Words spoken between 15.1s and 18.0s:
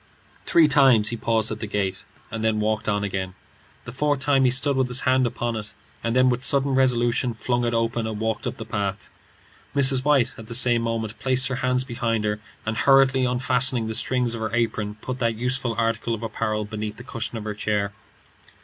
that useful article of apparel beneath the cushion of her chair.